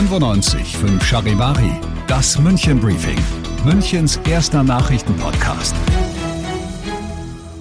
[0.00, 1.72] 95 5 Charivari,
[2.06, 3.18] das München Briefing,
[3.66, 5.74] Münchens erster Nachrichtenpodcast.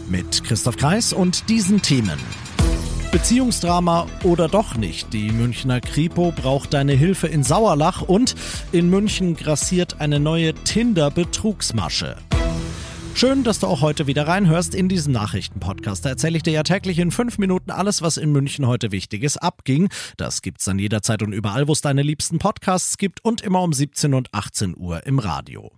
[0.08, 2.18] Mit Christoph Kreis und diesen Themen.
[3.12, 5.12] Beziehungsdrama oder doch nicht?
[5.12, 8.36] Die Münchner Kripo braucht deine Hilfe in Sauerlach und
[8.72, 12.16] in München grassiert eine neue Tinder-Betrugsmasche.
[13.16, 16.06] Schön, dass du auch heute wieder reinhörst in diesen Nachrichtenpodcast.
[16.06, 19.38] Da erzähle ich dir ja täglich in fünf Minuten alles, was in München heute Wichtiges
[19.38, 19.90] abging.
[20.16, 23.74] Das gibt's dann jederzeit und überall, wo es deine liebsten Podcasts gibt und immer um
[23.74, 25.72] 17 und 18 Uhr im Radio.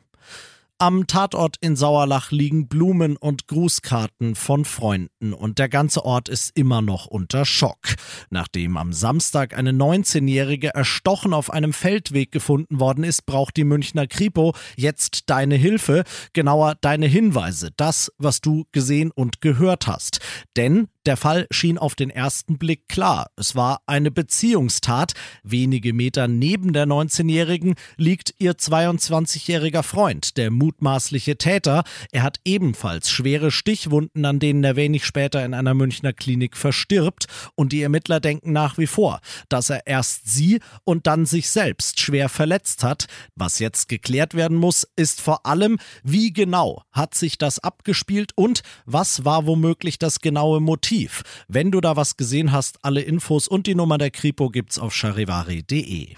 [0.82, 6.58] Am Tatort in Sauerlach liegen Blumen und Grußkarten von Freunden und der ganze Ort ist
[6.58, 7.94] immer noch unter Schock.
[8.32, 14.08] Nachdem am Samstag eine 19-Jährige erstochen auf einem Feldweg gefunden worden ist, braucht die Münchner
[14.08, 20.20] Kripo jetzt deine Hilfe, genauer deine Hinweise, das, was du gesehen und gehört hast.
[20.58, 23.32] Denn der Fall schien auf den ersten Blick klar.
[23.36, 25.14] Es war eine Beziehungstat.
[25.44, 31.84] Wenige Meter neben der 19-Jährigen liegt ihr 22-jähriger Freund, der mutmaßliche Täter.
[32.12, 37.26] Er hat ebenfalls schwere Stichwunden, an denen er wenig später in einer Münchner Klinik verstirbt.
[37.56, 42.00] Und die Ermittler denken nach wie vor, dass er erst sie und dann sich selbst
[42.00, 43.08] schwer verletzt hat.
[43.36, 48.62] Was jetzt geklärt werden muss, ist vor allem, wie genau hat sich das abgespielt und
[48.86, 51.24] was war womöglich das genaue Motiv aktiv.
[51.48, 54.94] Wenn du da was gesehen hast, alle Infos und die Nummer der Kripo gibt's auf
[54.94, 56.16] charivari.de.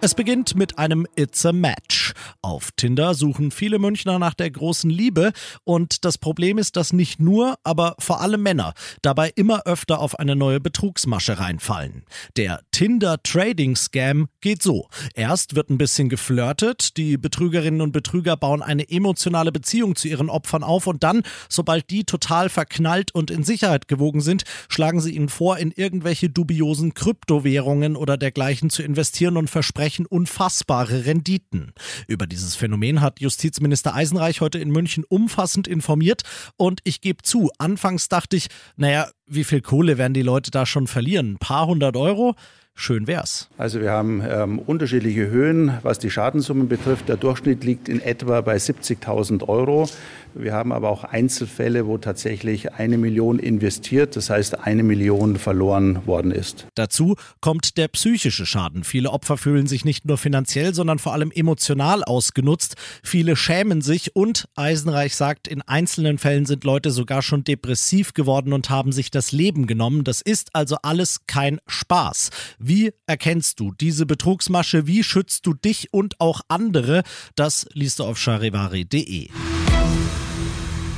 [0.00, 2.12] Es beginnt mit einem It's a Match.
[2.40, 5.32] Auf Tinder suchen viele Münchner nach der großen Liebe
[5.64, 10.16] und das Problem ist, dass nicht nur, aber vor allem Männer dabei immer öfter auf
[10.20, 12.04] eine neue Betrugsmasche reinfallen.
[12.36, 14.88] Der Tinder Trading Scam geht so.
[15.14, 20.30] Erst wird ein bisschen geflirtet, die Betrügerinnen und Betrüger bauen eine emotionale Beziehung zu ihren
[20.30, 25.16] Opfern auf und dann, sobald die total verknallt und in Sicherheit gewogen sind, schlagen sie
[25.16, 31.72] ihnen vor, in irgendwelche dubiosen Kryptowährungen oder dergleichen zu investieren und versprechen versprechen unfassbare Renditen.
[32.06, 36.22] Über dieses Phänomen hat Justizminister Eisenreich heute in München umfassend informiert
[36.56, 40.66] und ich gebe zu, anfangs dachte ich, naja, wie viel Kohle werden die Leute da
[40.66, 41.32] schon verlieren?
[41.32, 42.34] Ein paar hundert Euro?
[42.80, 43.48] Schön wär's.
[43.58, 47.08] Also wir haben ähm, unterschiedliche Höhen, was die Schadensummen betrifft.
[47.08, 49.88] Der Durchschnitt liegt in etwa bei 70.000 Euro.
[50.32, 56.06] Wir haben aber auch Einzelfälle, wo tatsächlich eine Million investiert, das heißt eine Million verloren
[56.06, 56.68] worden ist.
[56.76, 58.84] Dazu kommt der psychische Schaden.
[58.84, 62.76] Viele Opfer fühlen sich nicht nur finanziell, sondern vor allem emotional ausgenutzt.
[63.02, 68.52] Viele schämen sich und Eisenreich sagt, in einzelnen Fällen sind Leute sogar schon depressiv geworden
[68.52, 70.04] und haben sich das Leben genommen.
[70.04, 72.30] Das ist also alles kein Spaß.
[72.58, 74.86] Wie erkennst du diese Betrugsmasche?
[74.86, 77.02] Wie schützt du dich und auch andere?
[77.34, 79.28] Das liest du auf charivari.de.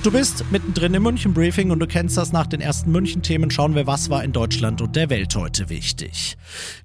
[0.02, 3.50] Du bist mittendrin im München Briefing und du kennst das nach den ersten München Themen.
[3.50, 6.38] Schauen wir, was war in Deutschland und der Welt heute wichtig.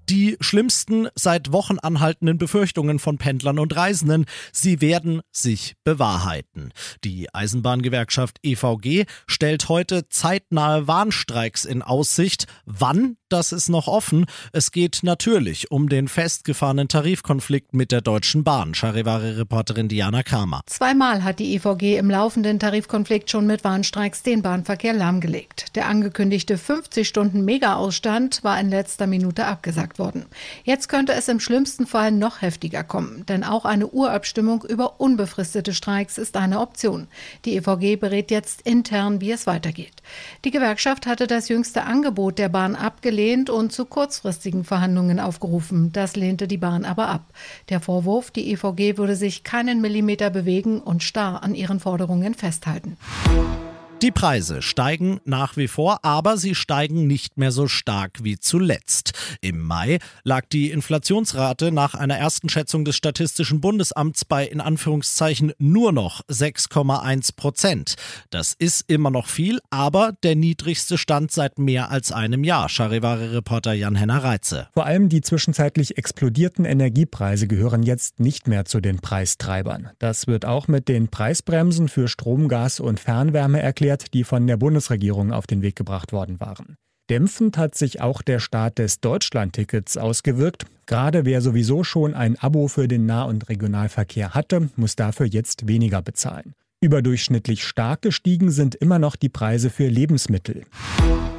[0.09, 6.73] Die schlimmsten seit Wochen anhaltenden Befürchtungen von Pendlern und Reisenden, sie werden sich bewahrheiten.
[7.05, 12.47] Die Eisenbahngewerkschaft EVG stellt heute zeitnahe Warnstreiks in Aussicht.
[12.65, 13.15] Wann?
[13.29, 14.25] Das ist noch offen.
[14.51, 18.75] Es geht natürlich um den festgefahrenen Tarifkonflikt mit der Deutschen Bahn.
[18.75, 20.61] Charivari-Reporterin Diana Kramer.
[20.67, 25.75] Zweimal hat die EVG im laufenden Tarifkonflikt Konflikt schon mit Warnstreiks den Bahnverkehr lahmgelegt.
[25.75, 30.25] Der angekündigte 50 Stunden Mega-Ausstand war in letzter Minute abgesagt worden.
[30.63, 35.75] Jetzt könnte es im schlimmsten Fall noch heftiger kommen, denn auch eine Urabstimmung über unbefristete
[35.75, 37.05] Streiks ist eine Option.
[37.45, 40.01] Die EVG berät jetzt intern, wie es weitergeht.
[40.43, 45.91] Die Gewerkschaft hatte das jüngste Angebot der Bahn abgelehnt und zu kurzfristigen Verhandlungen aufgerufen.
[45.91, 47.25] Das lehnte die Bahn aber ab.
[47.69, 52.94] Der Vorwurf, die EVG würde sich keinen Millimeter bewegen und starr an ihren Forderungen festhalten.
[53.01, 53.54] soon.
[54.01, 59.13] Die Preise steigen nach wie vor, aber sie steigen nicht mehr so stark wie zuletzt.
[59.39, 65.53] Im Mai lag die Inflationsrate nach einer ersten Schätzung des Statistischen Bundesamts bei in Anführungszeichen
[65.59, 67.95] nur noch 6,1 Prozent.
[68.31, 73.73] Das ist immer noch viel, aber der niedrigste Stand seit mehr als einem Jahr, Charivari-Reporter
[73.73, 74.67] Jan-Henner Reitze.
[74.73, 79.91] Vor allem die zwischenzeitlich explodierten Energiepreise gehören jetzt nicht mehr zu den Preistreibern.
[79.99, 84.47] Das wird auch mit den Preisbremsen für Strom, Gas und Fernwärme erklärt erklärt, die von
[84.47, 86.77] der Bundesregierung auf den Weg gebracht worden waren.
[87.09, 90.65] Dämpfend hat sich auch der Start des Deutschlandtickets ausgewirkt.
[90.87, 95.67] Gerade wer sowieso schon ein Abo für den Nah- und Regionalverkehr hatte, muss dafür jetzt
[95.67, 96.55] weniger bezahlen.
[96.81, 100.63] Überdurchschnittlich stark gestiegen sind immer noch die Preise für Lebensmittel.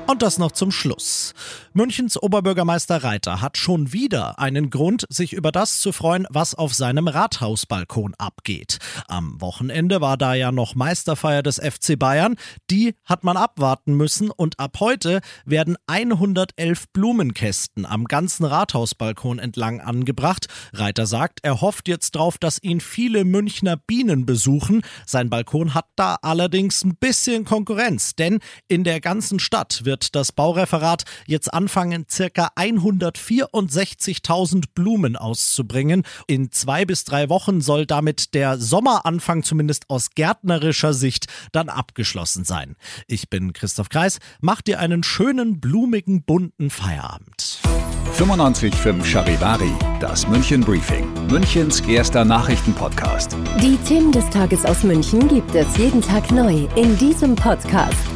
[0.09, 1.35] Und das noch zum Schluss.
[1.73, 6.73] Münchens Oberbürgermeister Reiter hat schon wieder einen Grund, sich über das zu freuen, was auf
[6.75, 8.79] seinem Rathausbalkon abgeht.
[9.09, 12.37] Am Wochenende war da ja noch Meisterfeier des FC Bayern.
[12.71, 19.81] Die hat man abwarten müssen und ab heute werden 111 Blumenkästen am ganzen Rathausbalkon entlang
[19.81, 20.47] angebracht.
[20.73, 24.83] Reiter sagt, er hofft jetzt drauf, dass ihn viele Münchner Bienen besuchen.
[25.05, 28.39] Sein Balkon hat da allerdings ein bisschen Konkurrenz, denn
[28.69, 36.03] in der ganzen Stadt wird wird das Baureferat jetzt anfangen, circa 164.000 Blumen auszubringen.
[36.27, 42.45] In zwei bis drei Wochen soll damit der Sommeranfang zumindest aus gärtnerischer Sicht dann abgeschlossen
[42.45, 42.77] sein.
[43.07, 47.61] Ich bin Christoph Kreis, mach dir einen schönen, blumigen, bunten Feierabend.
[48.19, 53.35] 95.5 Charivari, das München Briefing, Münchens erster Nachrichtenpodcast.
[53.63, 58.16] Die Themen des Tages aus München gibt es jeden Tag neu in diesem Podcast